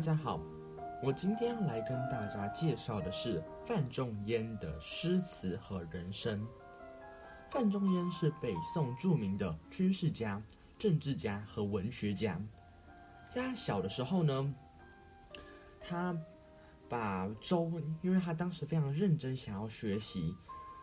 [0.00, 0.40] 大家好，
[1.02, 6.48] 我今天要来跟大家介绍的是范仲淹的诗词和人生。
[7.50, 10.42] 范仲淹是北宋著名的军事家、
[10.78, 12.40] 政治家和文学家。
[13.28, 14.54] 在他小的时候呢，
[15.78, 16.16] 他
[16.88, 17.70] 把粥，
[18.00, 20.34] 因为他当时非常认真想要学习，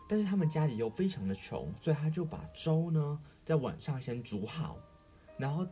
[0.08, 4.78] 但是他们家里又非常的穷，所以他就把粥呢在晚上先煮好，
[5.40, 5.66] 然后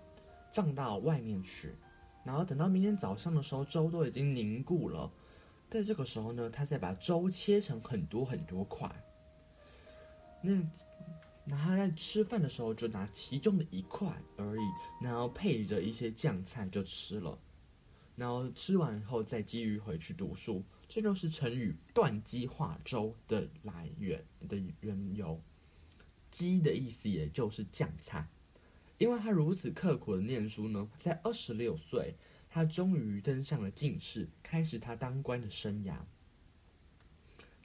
[0.52, 1.76] 放到外面去。
[2.26, 5.10] 然后等到明天早上的时候，粥都已经凝固了。
[5.70, 8.90] 在这个时候呢，他再把粥切成很多很多块。
[10.42, 10.52] 那，
[11.46, 14.66] 然后在吃饭的时候就拿其中的一块而已，
[15.02, 17.38] 然后配着一些酱菜就吃了。
[18.16, 20.64] 然后吃完以后再继续回去读书。
[20.88, 25.42] 这就是成语“断机化粥”的来源的缘由。
[26.32, 28.28] 鸡的意思也就是酱菜。
[28.98, 32.16] 因为他如此刻苦的念书呢，在二十六岁，
[32.50, 35.98] 他终于登上了进士，开始他当官的生涯。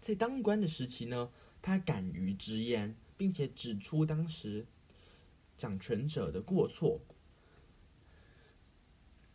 [0.00, 1.30] 在当官的时期呢，
[1.62, 4.66] 他敢于直言，并且指出当时
[5.56, 7.00] 掌权者的过错。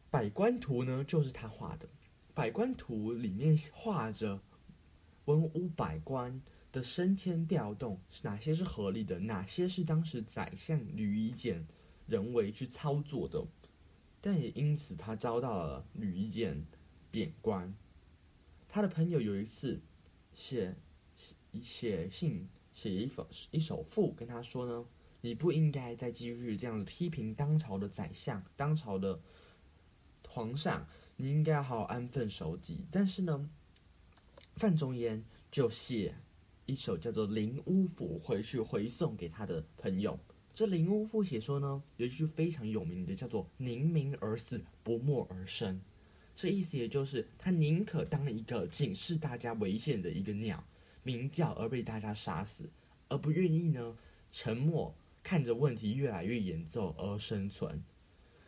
[0.09, 1.88] 百官图呢，就是他画的。
[2.34, 4.42] 百官图里面画着
[5.26, 6.42] 文武百官
[6.74, 11.66] 的升迁调动，是哪些是合理的，哪些是当时宰相吕夷简。
[12.08, 13.45] 人为去操作的，
[14.22, 16.66] 但也因此他遭到了吕夷简
[17.12, 17.73] 贬官。
[18.67, 19.81] 他的朋友有一次
[20.34, 20.75] 写
[21.62, 24.85] 写信写一封一首赋跟他说呢
[25.22, 29.19] ：“你不应该再继续这样子批评当朝的宰相、当朝的
[30.28, 30.85] 皇上，
[31.16, 33.50] 你应该好好安分守己。”但是呢，
[34.57, 36.16] 范仲淹就写
[36.66, 40.19] 一首叫做《灵乌赋》回去回送给他的朋友。
[40.56, 45.82] 这林屋赋写说呢，有一句非常有名的，叫做“宁鸣而死，不默而生”。
[46.34, 50.64] 这意思也就是他宁可当一个警示大家危险的一个鸟，
[51.04, 52.70] 鸣叫而被大家杀死，
[53.10, 53.98] 而不愿意呢
[54.32, 57.84] 沉默看着问题越来越严重而生存。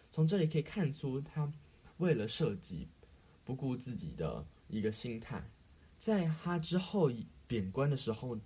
[0.09, 1.51] 从这里可以看出，他
[1.97, 2.87] 为了社稷
[3.43, 5.43] 不顾自己的一个心态。
[5.99, 7.11] 在他之后
[7.47, 8.39] 贬官的时候，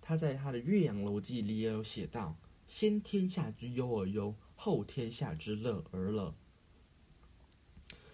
[0.00, 2.36] 他在他的《岳阳楼记》里也有写到。
[2.66, 6.34] 先天下之忧而忧，后天下之乐而乐。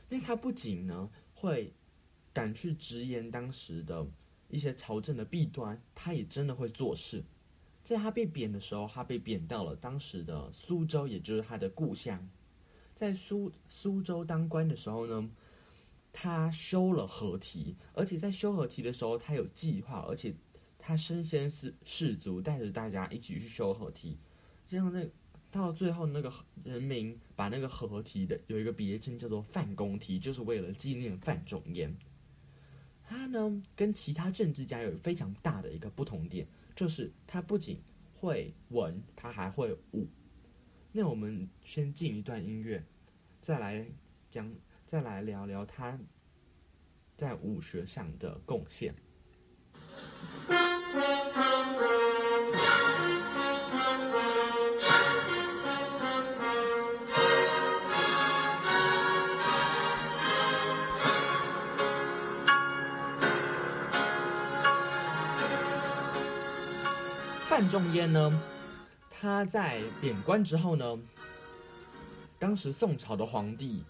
[0.09, 1.73] 那他不仅呢会
[2.33, 4.07] 敢去直言当时的
[4.49, 7.23] 一些朝政的弊端，他也真的会做事。
[7.85, 12.29] 在他被贬的时候，他被贬到了当时的苏州，也就是他的故乡。
[12.95, 15.31] 在苏苏州当官的时候呢，
[16.13, 20.35] 他修了河堤，而且在修河堤的时候，他有计划，而且
[20.79, 24.19] 他身先士士卒，带着大家一起去修河堤。
[24.69, 25.05] 这样，那
[25.51, 26.31] 到最后，那个
[26.63, 31.97] 人民把那个河堤的有一个别称叫做范公堤，就是为了纪念范仲淹。
[33.03, 36.47] 他呢，跟其他政治家有非常大的一个不同点，
[36.77, 37.81] 就是他不仅
[38.15, 40.07] 会文，他还会武。
[40.93, 42.85] 那我们先进一段音乐，
[43.41, 43.87] 再来
[44.29, 44.55] 讲，
[44.87, 45.99] 再来聊聊他
[47.17, 48.95] 在武学上的贡献。
[67.49, 68.43] 范仲淹呢，
[69.11, 70.99] 他在贬官之后呢，
[72.39, 73.83] 当时宋朝的皇帝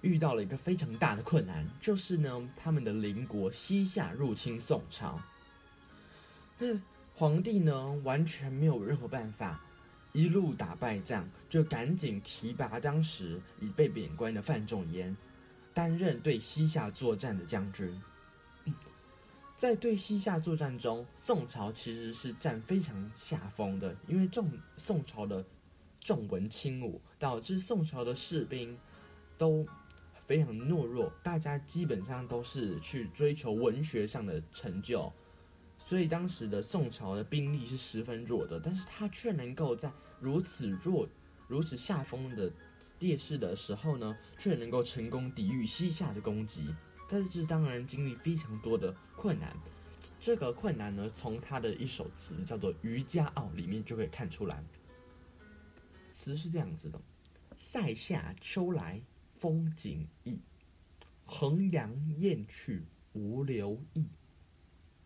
[0.00, 5.20] 遇到了一个非常大的困难，就是呢，他们的邻国西夏入侵宋朝。
[7.14, 9.60] 皇帝呢，完全没有任何办法，
[10.12, 15.16] 一路打败仗，就赶紧提拔当时已被贬官的范仲淹，
[15.72, 18.02] 担任对西夏作战的将军。
[19.60, 25.44] 在对西夏作战中，宋朝其实是占非常下风的，因为重宋朝的
[26.00, 28.74] 重文轻武，导致宋朝的士兵
[29.36, 29.66] 都
[30.26, 35.12] 非常懦弱，大家基本上都是去追求文学上的成就，
[35.84, 41.06] 所以当时的宋朝的兵力是十分弱的，但是他却能够在如此弱、
[41.46, 42.50] 如此下风的
[42.98, 46.74] 劣势的时候呢，却能够成功抵御西夏的攻击。
[47.10, 49.52] 但是这当然经历非常多的困难，
[50.20, 54.62] 这个困难呢，从他的一首词叫做《渔家傲》里面就可以看出来。
[56.12, 57.00] 词是这样子的：
[57.56, 59.02] 塞下秋来
[59.38, 60.38] 风景异，
[61.24, 64.06] 衡阳雁去无留意。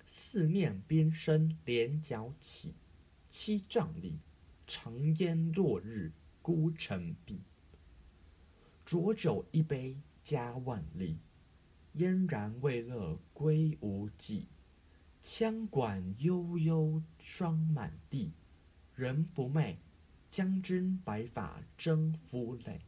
[0.05, 2.75] 四面边声连角起，
[3.31, 4.19] 七丈里
[4.67, 6.12] 长烟落日
[6.43, 7.41] 孤城闭。
[8.85, 11.17] 浊酒一杯家万里，
[11.94, 14.46] 燕然未勒归无计。
[15.23, 18.31] 羌管悠悠霜满地，
[18.94, 19.75] 人不寐，
[20.31, 22.81] 将军白发征夫泪。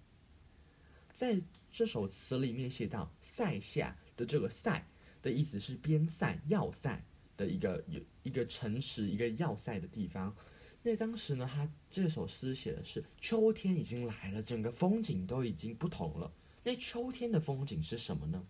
[1.14, 1.40] 在
[1.72, 4.86] 这首词里面写到“塞下”的这个“塞”
[5.22, 7.02] 的意思是边塞、要塞
[7.38, 10.36] 的一个有一个城池、一个要塞的地方。
[10.82, 16.30] 那当时呢，他这首诗写的是秋天已经来了，整个风景都已经不同了。
[16.62, 18.44] 那秋天的风景是什么呢？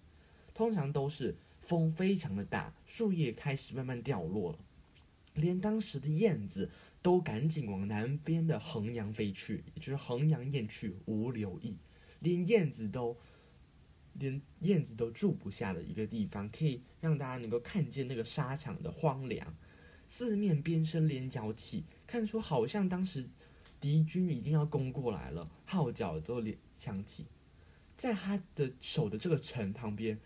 [0.57, 1.37] 通常都是。
[1.67, 4.59] 风非常的大，树叶开始慢慢掉落了，
[5.35, 6.71] 连当时的燕子
[7.03, 11.77] 都赶紧往南边的衡阳飞去，也就是衡阳雁去无留意，
[12.21, 13.17] 连燕子都
[14.13, 19.53] 连燕子都住不下的一个地方，可以让大家能够看见那个沙场的荒凉，
[20.07, 23.29] 四面边声连角起，看出好像当时
[23.81, 27.27] 敌军已经要攻过来了，号角都连响起，
[27.97, 30.17] 在他的守的这个城旁边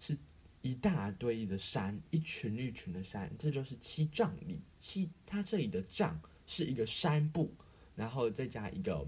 [0.00, 0.16] 是。
[0.62, 4.60] 一大堆的山，一群一群的山，这就是七丈里。
[4.80, 7.54] 七，它这里的丈是一个山部，
[7.94, 9.06] 然后再加一个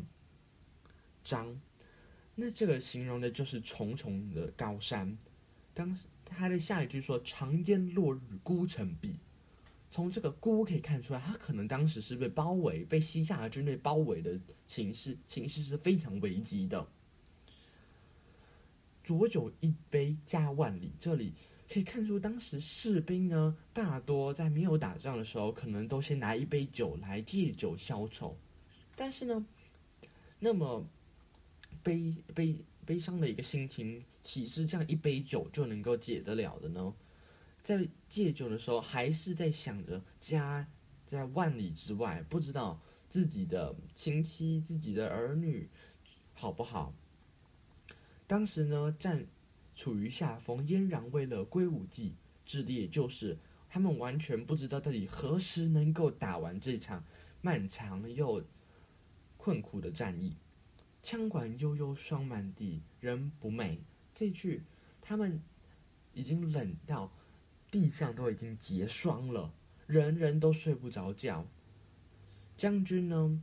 [1.25, 1.61] 张，
[2.37, 5.19] 那这个形容的就是重重的高山。
[5.75, 9.19] 当时他的下一句说“长烟落日孤城闭”，
[9.91, 14.39] 从这个“孤”可以看出来，他可能当时是被包围，被西夏的军队包围的
[14.69, 16.87] 情势，情势是非常危急的。
[19.09, 21.33] 浊酒一杯家万里，这里
[21.67, 28.37] 可以看出当时士兵呢，大多在没有打仗的时候，可能都先拿一杯酒来借酒消愁。
[28.95, 29.47] 但是呢，
[30.39, 30.87] 那么
[31.83, 36.95] 悲悲悲伤的一个心情，岂是这样一杯酒就能够解得了的呢？
[37.63, 40.69] 在戒酒的时候，还是在想着家
[41.07, 42.79] 在万里之外，不知道
[43.09, 45.67] 自己的亲戚、自己的儿女
[46.35, 46.93] 好不好。
[48.29, 49.27] 当时呢，战
[49.75, 52.15] 处于下风，燕然为了归武计，
[52.45, 53.39] 指的也就是
[53.71, 57.03] 他们完全不知道到底何时能够打完这场
[57.41, 58.45] 漫长又
[59.39, 60.37] 困苦的战役。
[61.03, 63.79] 枪管悠悠霜满地，人不寐。
[64.15, 64.63] 这句
[65.01, 65.41] 他们
[66.13, 67.11] 已经冷到
[67.71, 69.55] 地上都已经结霜了，
[69.87, 71.47] 人人都睡不着觉。
[72.57, 73.41] 将军呢，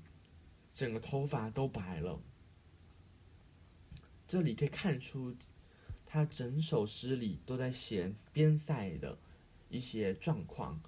[0.75, 2.21] 整个头发都白了。
[4.27, 5.35] 这里可以看出，
[6.05, 9.17] 他整首诗里都在写边塞的
[9.69, 10.79] 一些状况，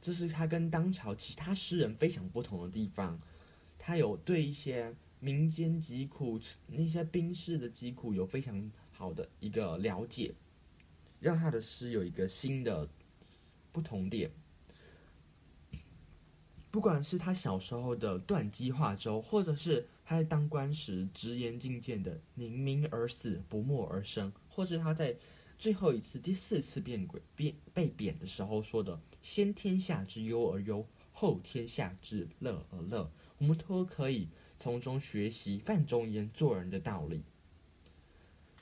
[0.00, 3.20] 这是他跟当朝其他诗人非常不同的地方。
[3.78, 10.32] 他有对一些民间疾苦、那些兵士的疾苦有非常好的一个了解，
[11.20, 12.88] 让他的诗有一个新的
[13.72, 14.30] 不同点。
[16.74, 19.86] 不管是他小时候的断机化州，或者是。
[20.06, 25.16] 他在当官时直言进谏的“宁鸣而死，不默而生”，或是他在
[25.56, 37.22] 最后一次、第四次变鬼、变被贬的时候说的“先天下之忧而忧，后天下之乐而乐”，我们都可以从中学习范仲淹做人的道理。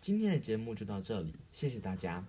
[0.00, 2.24] 今天的节目就到这里，谢谢大家。